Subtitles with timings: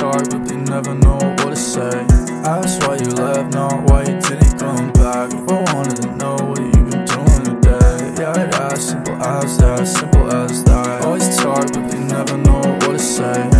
[0.00, 2.06] sorry, but they never know what to say.
[2.48, 5.30] Ask why you left, not why you didn't come back.
[5.30, 9.58] If I wanted to know what you been doing today, yeah, I'd ask simple as
[9.58, 11.04] that, simple as that.
[11.04, 13.59] Always sorry, but they never know what to say.